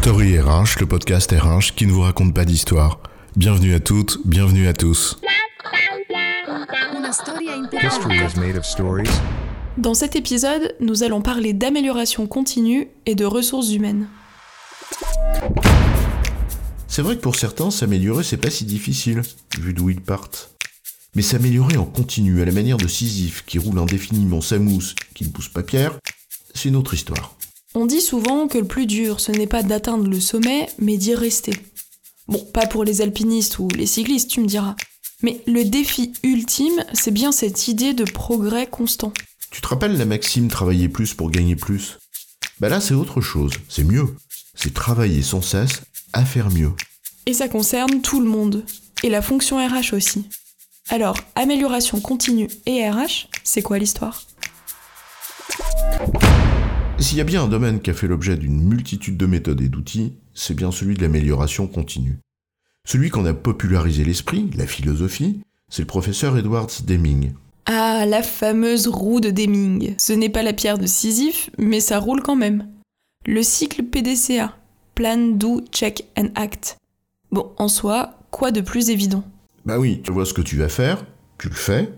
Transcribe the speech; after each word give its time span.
Story 0.00 0.38
RH, 0.38 0.78
le 0.78 0.86
podcast 0.86 1.32
RH 1.32 1.74
qui 1.74 1.84
ne 1.84 1.90
vous 1.90 2.02
raconte 2.02 2.32
pas 2.32 2.44
d'histoire. 2.44 3.00
Bienvenue 3.34 3.74
à 3.74 3.80
toutes, 3.80 4.20
bienvenue 4.24 4.68
à 4.68 4.72
tous. 4.72 5.18
Dans 9.76 9.94
cet 9.94 10.14
épisode, 10.14 10.76
nous 10.78 11.02
allons 11.02 11.20
parler 11.20 11.52
d'amélioration 11.52 12.28
continue 12.28 12.88
et 13.06 13.16
de 13.16 13.24
ressources 13.24 13.72
humaines. 13.72 14.08
C'est 16.86 17.02
vrai 17.02 17.16
que 17.16 17.20
pour 17.20 17.34
certains, 17.34 17.72
s'améliorer, 17.72 18.22
c'est 18.22 18.36
pas 18.36 18.50
si 18.50 18.64
difficile, 18.64 19.22
vu 19.58 19.74
d'où 19.74 19.90
ils 19.90 20.00
partent. 20.00 20.54
Mais 21.16 21.22
s'améliorer 21.22 21.76
en 21.76 21.86
continu, 21.86 22.40
à 22.40 22.44
la 22.44 22.52
manière 22.52 22.76
de 22.76 22.86
Sisyphe, 22.86 23.44
qui 23.46 23.58
roule 23.58 23.80
indéfiniment 23.80 24.40
sa 24.40 24.60
mousse, 24.60 24.94
qui 25.14 25.24
ne 25.24 25.30
pousse 25.30 25.48
pas 25.48 25.64
pierre, 25.64 25.98
c'est 26.54 26.68
une 26.68 26.76
autre 26.76 26.94
histoire. 26.94 27.37
On 27.80 27.86
dit 27.86 28.00
souvent 28.00 28.48
que 28.48 28.58
le 28.58 28.66
plus 28.66 28.86
dur, 28.86 29.20
ce 29.20 29.30
n'est 29.30 29.46
pas 29.46 29.62
d'atteindre 29.62 30.08
le 30.08 30.18
sommet, 30.18 30.68
mais 30.80 30.96
d'y 30.96 31.14
rester. 31.14 31.52
Bon, 32.26 32.44
pas 32.52 32.66
pour 32.66 32.82
les 32.82 33.02
alpinistes 33.02 33.60
ou 33.60 33.68
les 33.68 33.86
cyclistes, 33.86 34.28
tu 34.28 34.40
me 34.40 34.48
diras. 34.48 34.74
Mais 35.22 35.40
le 35.46 35.64
défi 35.64 36.12
ultime, 36.24 36.84
c'est 36.92 37.12
bien 37.12 37.30
cette 37.30 37.68
idée 37.68 37.94
de 37.94 38.02
progrès 38.02 38.66
constant. 38.66 39.12
Tu 39.52 39.60
te 39.60 39.68
rappelles 39.68 39.96
la 39.96 40.06
maxime 40.06 40.48
travailler 40.48 40.88
plus 40.88 41.14
pour 41.14 41.30
gagner 41.30 41.54
plus? 41.54 41.98
Bah 42.58 42.68
là, 42.68 42.80
c'est 42.80 42.94
autre 42.94 43.20
chose, 43.20 43.52
c'est 43.68 43.84
mieux. 43.84 44.08
C'est 44.56 44.74
travailler 44.74 45.22
sans 45.22 45.40
cesse 45.40 45.82
à 46.12 46.24
faire 46.24 46.50
mieux. 46.50 46.72
Et 47.26 47.32
ça 47.32 47.48
concerne 47.48 48.00
tout 48.02 48.20
le 48.20 48.28
monde. 48.28 48.64
Et 49.04 49.08
la 49.08 49.22
fonction 49.22 49.64
RH 49.64 49.94
aussi. 49.94 50.24
Alors, 50.88 51.16
amélioration 51.36 52.00
continue 52.00 52.48
et 52.66 52.90
RH, 52.90 53.28
c'est 53.44 53.62
quoi 53.62 53.78
l'histoire? 53.78 54.24
S'il 57.00 57.16
y 57.16 57.20
a 57.20 57.24
bien 57.24 57.44
un 57.44 57.48
domaine 57.48 57.80
qui 57.80 57.90
a 57.90 57.94
fait 57.94 58.08
l'objet 58.08 58.36
d'une 58.36 58.60
multitude 58.60 59.16
de 59.16 59.26
méthodes 59.26 59.60
et 59.60 59.68
d'outils, 59.68 60.14
c'est 60.34 60.54
bien 60.54 60.72
celui 60.72 60.94
de 60.94 61.02
l'amélioration 61.02 61.68
continue. 61.68 62.18
Celui 62.84 63.08
qu'on 63.10 63.24
a 63.24 63.34
popularisé 63.34 64.04
l'esprit, 64.04 64.50
la 64.56 64.66
philosophie, 64.66 65.40
c'est 65.68 65.82
le 65.82 65.86
professeur 65.86 66.36
Edward 66.36 66.70
Deming. 66.84 67.32
Ah, 67.66 68.04
la 68.04 68.22
fameuse 68.22 68.88
roue 68.88 69.20
de 69.20 69.30
Deming. 69.30 69.94
Ce 69.96 70.12
n'est 70.12 70.28
pas 70.28 70.42
la 70.42 70.52
pierre 70.52 70.78
de 70.78 70.86
Sisyphe, 70.86 71.50
mais 71.56 71.80
ça 71.80 72.00
roule 72.00 72.22
quand 72.22 72.36
même. 72.36 72.66
Le 73.26 73.42
cycle 73.42 73.84
PDCA. 73.84 74.56
Plan, 74.94 75.36
Do, 75.36 75.60
Check 75.70 76.04
and 76.16 76.30
Act. 76.34 76.78
Bon, 77.30 77.52
en 77.58 77.68
soi, 77.68 78.18
quoi 78.32 78.50
de 78.50 78.60
plus 78.60 78.90
évident? 78.90 79.22
Bah 79.64 79.78
oui, 79.78 80.00
tu 80.02 80.10
vois 80.10 80.26
ce 80.26 80.34
que 80.34 80.42
tu 80.42 80.56
vas 80.56 80.68
faire, 80.68 81.04
tu 81.38 81.48
le 81.48 81.54
fais, 81.54 81.92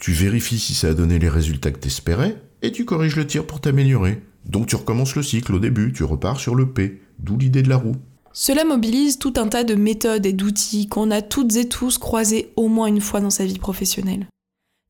tu 0.00 0.12
vérifies 0.12 0.58
si 0.58 0.74
ça 0.74 0.88
a 0.88 0.94
donné 0.94 1.18
les 1.18 1.28
résultats 1.28 1.70
que 1.70 1.78
t'espérais, 1.78 2.40
et 2.62 2.72
tu 2.72 2.86
corriges 2.86 3.16
le 3.16 3.26
tir 3.26 3.46
pour 3.46 3.60
t'améliorer. 3.60 4.22
Donc 4.48 4.66
tu 4.66 4.76
recommences 4.76 5.14
le 5.14 5.22
cycle 5.22 5.54
au 5.54 5.58
début, 5.58 5.92
tu 5.92 6.04
repars 6.04 6.40
sur 6.40 6.54
le 6.54 6.70
P, 6.70 7.00
d'où 7.18 7.36
l'idée 7.36 7.62
de 7.62 7.68
la 7.68 7.76
roue. 7.76 7.96
Cela 8.32 8.64
mobilise 8.64 9.18
tout 9.18 9.34
un 9.36 9.48
tas 9.48 9.64
de 9.64 9.74
méthodes 9.74 10.26
et 10.26 10.32
d'outils 10.32 10.86
qu'on 10.86 11.10
a 11.10 11.22
toutes 11.22 11.56
et 11.56 11.68
tous 11.68 11.98
croisés 11.98 12.52
au 12.56 12.68
moins 12.68 12.86
une 12.86 13.00
fois 13.00 13.20
dans 13.20 13.30
sa 13.30 13.44
vie 13.44 13.58
professionnelle. 13.58 14.26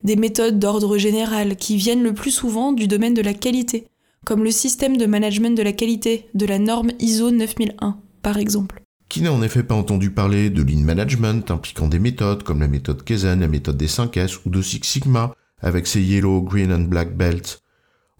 Des 0.03 0.15
méthodes 0.15 0.59
d'ordre 0.59 0.97
général 0.97 1.55
qui 1.55 1.75
viennent 1.75 2.03
le 2.03 2.13
plus 2.13 2.31
souvent 2.31 2.71
du 2.71 2.87
domaine 2.87 3.13
de 3.13 3.21
la 3.21 3.33
qualité, 3.33 3.87
comme 4.25 4.43
le 4.43 4.51
système 4.51 4.97
de 4.97 5.05
management 5.05 5.57
de 5.57 5.63
la 5.63 5.73
qualité 5.73 6.27
de 6.35 6.45
la 6.45 6.59
norme 6.59 6.91
ISO 6.99 7.31
9001, 7.31 7.97
par 8.21 8.37
exemple. 8.37 8.81
Qui 9.09 9.21
n'a 9.21 9.33
en 9.33 9.41
effet 9.41 9.63
pas 9.63 9.75
entendu 9.75 10.11
parler 10.11 10.49
de 10.51 10.61
lean 10.61 10.83
management 10.83 11.49
impliquant 11.49 11.87
des 11.87 11.99
méthodes 11.99 12.43
comme 12.43 12.59
la 12.59 12.67
méthode 12.67 13.03
Kaizen, 13.03 13.39
la 13.39 13.47
méthode 13.47 13.77
des 13.77 13.87
5S 13.87 14.41
ou 14.45 14.51
de 14.51 14.61
Six 14.61 14.81
Sigma 14.83 15.33
avec 15.61 15.87
ses 15.87 16.01
yellow, 16.01 16.41
green 16.41 16.71
and 16.71 16.87
black 16.87 17.17
belts? 17.17 17.59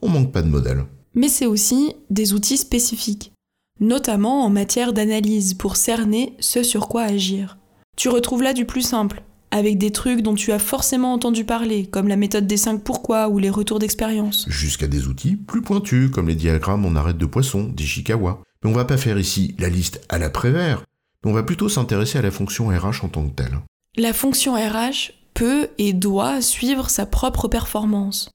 On 0.01 0.09
manque 0.09 0.31
pas 0.31 0.41
de 0.41 0.49
modèles. 0.49 0.85
Mais 1.15 1.27
c'est 1.27 1.45
aussi 1.45 1.93
des 2.09 2.33
outils 2.33 2.57
spécifiques, 2.57 3.33
notamment 3.79 4.43
en 4.45 4.49
matière 4.49 4.93
d'analyse 4.93 5.53
pour 5.53 5.75
cerner 5.75 6.35
ce 6.39 6.63
sur 6.63 6.88
quoi 6.88 7.03
agir. 7.03 7.57
Tu 7.97 8.09
retrouves 8.09 8.44
là 8.44 8.53
du 8.53 8.66
plus 8.66 8.81
simple, 8.81 9.23
avec 9.51 9.78
des 9.78 9.91
trucs 9.91 10.22
dont 10.22 10.35
tu 10.35 10.51
as 10.51 10.59
forcément 10.59 11.13
entendu 11.13 11.44
parler, 11.44 11.85
comme 11.85 12.07
la 12.07 12.16
méthode 12.16 12.47
des 12.47 12.57
5 12.57 12.84
pourquoi 12.84 13.29
ou 13.29 13.39
les 13.39 13.50
retours 13.50 13.79
d'expérience. 13.79 14.45
Jusqu'à 14.47 14.88
des 14.88 15.07
outils 15.07 15.35
plus 15.35 15.61
pointus 15.61 16.11
comme 16.11 16.28
les 16.28 16.35
diagrammes 16.35 16.85
en 16.85 16.95
arête 16.95 17.17
de 17.17 17.25
poisson 17.25 17.63
d'Ishikawa. 17.63 18.41
Mais 18.63 18.69
on 18.69 18.73
va 18.73 18.85
pas 18.85 18.97
faire 18.97 19.17
ici 19.17 19.55
la 19.57 19.69
liste 19.69 20.01
à 20.09 20.17
l'après-vert, 20.17 20.84
mais 21.23 21.31
on 21.31 21.34
va 21.34 21.44
plutôt 21.44 21.69
s'intéresser 21.69 22.19
à 22.19 22.22
la 22.22 22.31
fonction 22.31 22.67
RH 22.67 23.03
en 23.03 23.09
tant 23.09 23.28
que 23.28 23.35
telle. 23.35 23.59
La 23.97 24.13
fonction 24.13 24.53
RH 24.53 25.13
peut 25.34 25.69
et 25.78 25.94
doit 25.94 26.41
suivre 26.41 26.89
sa 26.89 27.05
propre 27.05 27.47
performance. 27.47 28.29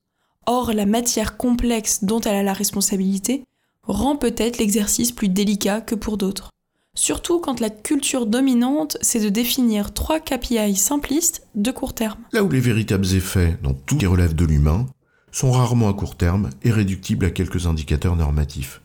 Or, 0.46 0.72
la 0.72 0.86
matière 0.86 1.36
complexe 1.36 2.04
dont 2.04 2.20
elle 2.20 2.36
a 2.36 2.42
la 2.42 2.52
responsabilité 2.52 3.44
rend 3.86 4.16
peut-être 4.16 4.58
l'exercice 4.58 5.12
plus 5.12 5.28
délicat 5.28 5.80
que 5.80 5.94
pour 5.94 6.16
d'autres. 6.16 6.50
Surtout 6.96 7.40
quand 7.40 7.60
la 7.60 7.70
culture 7.70 8.26
dominante, 8.26 8.96
c'est 9.00 9.20
de 9.20 9.28
définir 9.28 9.92
trois 9.92 10.20
KPI 10.20 10.76
simplistes 10.76 11.46
de 11.54 11.70
court 11.72 11.92
terme. 11.92 12.20
Là 12.32 12.44
où 12.44 12.50
les 12.50 12.60
véritables 12.60 13.14
effets, 13.14 13.58
dans 13.62 13.74
tout 13.74 13.96
qui 13.96 14.06
relève 14.06 14.34
de 14.34 14.44
l'humain, 14.44 14.86
sont 15.32 15.50
rarement 15.50 15.88
à 15.88 15.94
court 15.94 16.16
terme 16.16 16.50
et 16.62 16.70
réductibles 16.70 17.26
à 17.26 17.30
quelques 17.30 17.66
indicateurs 17.66 18.14
normatifs. 18.14 18.80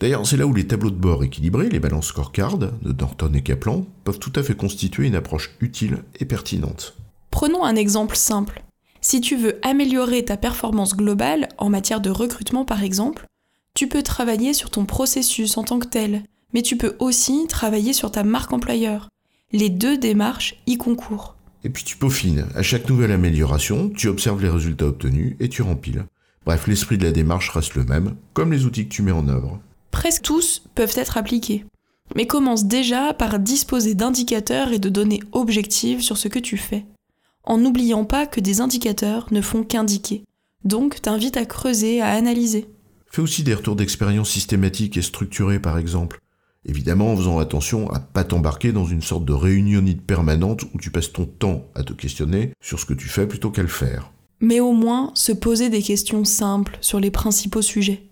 D'ailleurs, 0.00 0.26
c'est 0.26 0.36
là 0.36 0.46
où 0.46 0.52
les 0.52 0.66
tableaux 0.66 0.90
de 0.90 0.96
bord 0.96 1.22
équilibrés, 1.22 1.68
les 1.68 1.78
balances 1.78 2.08
scorecard 2.08 2.58
de 2.58 2.70
Norton 2.82 3.32
et 3.32 3.42
Kaplan, 3.42 3.86
peuvent 4.02 4.18
tout 4.18 4.32
à 4.34 4.42
fait 4.42 4.56
constituer 4.56 5.06
une 5.06 5.14
approche 5.14 5.54
utile 5.60 6.02
et 6.18 6.24
pertinente. 6.24 6.96
Prenons 7.30 7.64
un 7.64 7.76
exemple 7.76 8.16
simple. 8.16 8.64
Si 9.06 9.20
tu 9.20 9.36
veux 9.36 9.58
améliorer 9.60 10.24
ta 10.24 10.38
performance 10.38 10.96
globale 10.96 11.50
en 11.58 11.68
matière 11.68 12.00
de 12.00 12.08
recrutement 12.08 12.64
par 12.64 12.82
exemple, 12.82 13.26
tu 13.74 13.86
peux 13.86 14.02
travailler 14.02 14.54
sur 14.54 14.70
ton 14.70 14.86
processus 14.86 15.58
en 15.58 15.62
tant 15.62 15.78
que 15.78 15.86
tel, 15.86 16.22
mais 16.54 16.62
tu 16.62 16.78
peux 16.78 16.96
aussi 17.00 17.46
travailler 17.46 17.92
sur 17.92 18.10
ta 18.10 18.24
marque 18.24 18.54
employeur. 18.54 19.10
Les 19.52 19.68
deux 19.68 19.98
démarches 19.98 20.54
y 20.66 20.78
concourent. 20.78 21.36
Et 21.64 21.68
puis 21.68 21.84
tu 21.84 21.98
peaufines. 21.98 22.46
À 22.54 22.62
chaque 22.62 22.88
nouvelle 22.88 23.12
amélioration, 23.12 23.90
tu 23.90 24.08
observes 24.08 24.40
les 24.40 24.48
résultats 24.48 24.86
obtenus 24.86 25.36
et 25.38 25.50
tu 25.50 25.60
rempiles. 25.60 26.06
Bref, 26.46 26.66
l'esprit 26.66 26.96
de 26.96 27.04
la 27.04 27.12
démarche 27.12 27.50
reste 27.50 27.74
le 27.74 27.84
même, 27.84 28.16
comme 28.32 28.52
les 28.52 28.64
outils 28.64 28.88
que 28.88 28.94
tu 28.94 29.02
mets 29.02 29.12
en 29.12 29.28
œuvre. 29.28 29.60
Presque 29.90 30.22
tous 30.22 30.62
peuvent 30.74 30.96
être 30.96 31.18
appliqués. 31.18 31.66
Mais 32.16 32.26
commence 32.26 32.64
déjà 32.64 33.12
par 33.12 33.38
disposer 33.38 33.94
d'indicateurs 33.94 34.72
et 34.72 34.78
de 34.78 34.88
données 34.88 35.22
objectives 35.32 36.00
sur 36.00 36.16
ce 36.16 36.28
que 36.28 36.38
tu 36.38 36.56
fais. 36.56 36.86
En 37.44 37.58
n'oubliant 37.58 38.04
pas 38.04 38.26
que 38.26 38.40
des 38.40 38.60
indicateurs 38.60 39.26
ne 39.30 39.40
font 39.40 39.64
qu'indiquer. 39.64 40.24
Donc 40.64 41.02
t'invite 41.02 41.36
à 41.36 41.44
creuser, 41.44 42.00
à 42.00 42.10
analyser. 42.10 42.66
Fais 43.06 43.22
aussi 43.22 43.42
des 43.42 43.54
retours 43.54 43.76
d'expérience 43.76 44.30
systématiques 44.30 44.96
et 44.96 45.02
structurés 45.02 45.60
par 45.60 45.78
exemple. 45.78 46.20
Évidemment 46.64 47.12
en 47.12 47.16
faisant 47.16 47.38
attention 47.38 47.90
à 47.90 48.00
pas 48.00 48.24
t'embarquer 48.24 48.72
dans 48.72 48.86
une 48.86 49.02
sorte 49.02 49.26
de 49.26 49.34
réunionite 49.34 50.02
permanente 50.02 50.64
où 50.72 50.78
tu 50.78 50.90
passes 50.90 51.12
ton 51.12 51.26
temps 51.26 51.66
à 51.74 51.84
te 51.84 51.92
questionner 51.92 52.52
sur 52.62 52.80
ce 52.80 52.86
que 52.86 52.94
tu 52.94 53.08
fais 53.08 53.26
plutôt 53.26 53.50
qu'à 53.50 53.62
le 53.62 53.68
faire. 53.68 54.10
Mais 54.40 54.60
au 54.60 54.72
moins 54.72 55.12
se 55.14 55.32
poser 55.32 55.68
des 55.68 55.82
questions 55.82 56.24
simples 56.24 56.78
sur 56.80 56.98
les 56.98 57.10
principaux 57.10 57.62
sujets. 57.62 58.08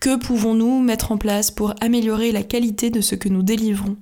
Que 0.00 0.18
pouvons-nous 0.18 0.80
mettre 0.80 1.12
en 1.12 1.18
place 1.18 1.50
pour 1.50 1.74
améliorer 1.80 2.32
la 2.32 2.42
qualité 2.42 2.90
de 2.90 3.00
ce 3.00 3.14
que 3.14 3.28
nous 3.28 3.42
délivrons? 3.42 3.96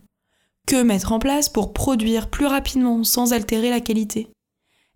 Que 0.67 0.83
mettre 0.83 1.13
en 1.13 1.19
place 1.19 1.49
pour 1.49 1.73
produire 1.73 2.29
plus 2.29 2.47
rapidement 2.47 3.03
sans 3.05 3.33
altérer 3.33 3.71
la 3.71 3.81
qualité? 3.81 4.29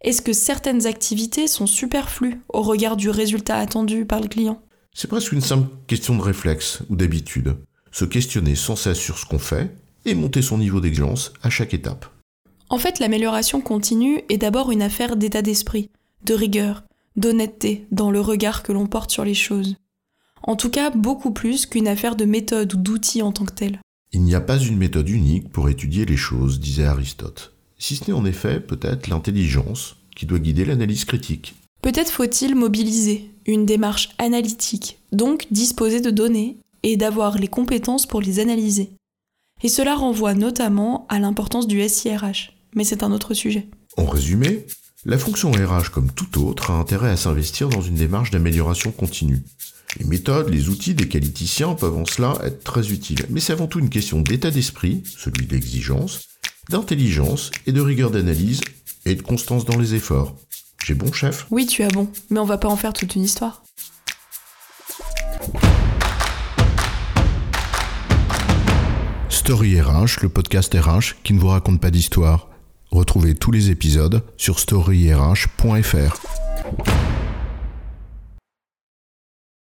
Est-ce 0.03 0.21
que 0.21 0.33
certaines 0.33 0.87
activités 0.87 1.47
sont 1.47 1.69
superflues 1.69 2.41
au 2.53 2.63
regard 2.63 2.97
du 2.97 3.09
résultat 3.09 3.57
attendu 3.57 4.05
par 4.05 4.21
le 4.21 4.27
client? 4.27 4.61
C'est 4.93 5.09
presque 5.09 5.33
une 5.33 5.41
simple 5.41 5.69
question 5.87 6.17
de 6.17 6.23
réflexe 6.23 6.83
ou 6.91 6.97
d'habitude 6.97 7.57
se 7.93 8.05
questionner 8.05 8.57
sans 8.57 8.75
cesse 8.75 8.99
sur 8.99 9.19
ce 9.19 9.27
qu'on 9.27 9.39
fait 9.39 9.71
et 10.05 10.15
monter 10.15 10.43
son 10.43 10.59
niveau 10.59 10.81
d'exigence 10.81 11.33
à 11.43 11.51
chaque 11.51 11.75
étape. 11.75 12.07
En 12.69 12.79
fait, 12.79 12.99
l'amélioration 12.99 13.61
continue 13.61 14.23
est 14.29 14.39
d'abord 14.39 14.73
une 14.73 14.83
affaire 14.83 15.17
d'état 15.17 15.43
d'esprit, 15.43 15.91
de 16.25 16.35
rigueur, 16.35 16.83
d'honnêteté 17.17 17.87
dans 17.93 18.11
le 18.11 18.21
regard 18.21 18.63
que 18.63 18.73
l'on 18.73 18.87
porte 18.87 19.11
sur 19.11 19.25
les 19.25 19.35
choses. 19.35 19.77
En 20.43 20.57
tout 20.57 20.71
cas, 20.71 20.91
beaucoup 20.91 21.33
plus 21.33 21.67
qu'une 21.67 21.87
affaire 21.87 22.17
de 22.17 22.25
méthode 22.25 22.75
ou 22.75 22.77
d'outils 22.77 23.23
en 23.23 23.31
tant 23.31 23.45
que 23.45 23.53
telle. 23.53 23.79
Il 24.13 24.23
n'y 24.23 24.35
a 24.35 24.41
pas 24.41 24.59
une 24.59 24.79
méthode 24.79 25.09
unique 25.09 25.51
pour 25.51 25.69
étudier 25.69 26.07
les 26.07 26.17
choses, 26.17 26.59
disait 26.59 26.87
Aristote. 26.87 27.53
Si 27.83 27.97
ce 27.97 28.05
n'est 28.05 28.17
en 28.17 28.25
effet 28.25 28.61
peut-être 28.61 29.09
l'intelligence 29.09 29.97
qui 30.15 30.25
doit 30.25 30.39
guider 30.39 30.65
l'analyse 30.65 31.05
critique. 31.05 31.57
Peut-être 31.83 32.13
faut-il 32.13 32.55
mobiliser 32.55 33.29
une 33.45 33.67
démarche 33.67 34.11
analytique, 34.19 35.01
donc 35.11 35.49
disposer 35.51 36.01
de 36.01 36.11
données 36.11 36.59
et 36.85 36.97
d'avoir 36.97 37.39
les 37.39 37.49
compétences 37.49 38.07
pour 38.07 38.21
les 38.21 38.39
analyser. 38.39 38.91
Et 39.65 39.69
cela 39.69 39.97
renvoie 39.97 40.35
notamment 40.35 41.09
à 41.09 41.19
l'importance 41.19 41.67
du 41.67 41.83
SIRH, 41.89 42.53
mais 42.77 42.85
c'est 42.85 43.03
un 43.03 43.11
autre 43.11 43.35
sujet. 43.35 43.67
En 43.97 44.07
résumé, 44.07 44.65
la 45.05 45.19
fonction 45.19 45.51
RH 45.51 45.91
comme 45.93 46.13
tout 46.13 46.41
autre 46.41 46.71
a 46.71 46.75
intérêt 46.75 47.11
à 47.11 47.17
s'investir 47.17 47.69
dans 47.69 47.83
une 47.83 47.97
démarche 47.97 48.31
d'amélioration 48.31 48.93
continue. 48.93 49.43
Les 49.99 50.07
méthodes, 50.07 50.51
les 50.51 50.69
outils 50.69 50.95
des 50.95 51.09
qualiticiens 51.09 51.75
peuvent 51.75 51.97
en 51.97 52.07
cela 52.07 52.39
être 52.45 52.63
très 52.63 52.93
utiles, 52.93 53.27
mais 53.29 53.41
c'est 53.41 53.53
avant 53.53 53.67
tout 53.67 53.81
une 53.81 53.91
question 53.91 54.21
d'état 54.21 54.53
d'esprit, 54.53 55.03
celui 55.05 55.47
de 55.47 55.53
l'exigence, 55.53 56.21
d'intelligence 56.71 57.51
et 57.67 57.73
de 57.73 57.81
rigueur 57.81 58.11
d'analyse 58.11 58.61
et 59.05 59.15
de 59.15 59.23
constance 59.23 59.65
dans 59.65 59.79
les 59.79 59.95
efforts. 59.95 60.37
J'ai 60.85 60.95
bon 60.95 61.13
chef? 61.13 61.47
Oui, 61.51 61.67
tu 61.67 61.83
as 61.83 61.89
bon, 61.89 62.09
mais 62.31 62.41
on 62.41 62.45
va 62.45 62.59
pas 62.59 62.69
en 62.69 62.77
faire 62.77 62.93
toute 62.93 63.15
une 63.15 63.23
histoire. 63.23 63.63
Story 69.29 69.81
RH, 69.81 70.23
le 70.23 70.29
podcast 70.29 70.73
RH 70.75 71.23
qui 71.25 71.33
ne 71.33 71.41
vous 71.41 71.49
raconte 71.49 71.81
pas 71.81 71.91
d'histoire. 71.91 72.49
Retrouvez 72.91 73.35
tous 73.35 73.51
les 73.51 73.71
épisodes 73.71 74.23
sur 74.37 74.59
storyrh.fr. 74.59 76.52